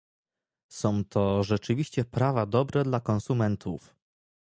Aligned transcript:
Są 0.71 1.05
to 1.05 1.43
rzeczywiście 1.43 2.05
prawa 2.05 2.45
dobre 2.45 2.83
dla 2.83 2.99
konsumentów 2.99 3.95